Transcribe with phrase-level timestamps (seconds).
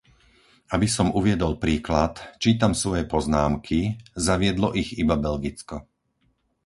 [0.75, 2.13] Aby som uviedol príklad,
[2.43, 3.79] čítam svoje poznámky,
[4.27, 5.77] zaviedlo ich iba Belgicko.